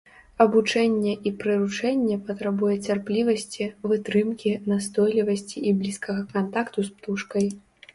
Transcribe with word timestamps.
Абучэнне 0.43 1.13
і 1.29 1.31
прыручэнне 1.43 2.17
патрабуе 2.31 2.75
цярплівасці, 2.87 3.71
вытрымкі, 3.95 4.59
настойлівасці 4.75 5.57
і 5.71 5.79
блізкага 5.83 6.21
кантакту 6.37 6.79
з 6.95 7.01
птушкай. 7.01 7.53